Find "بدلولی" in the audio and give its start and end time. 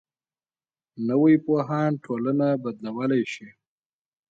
2.63-3.23